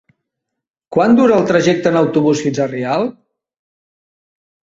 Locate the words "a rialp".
2.65-3.11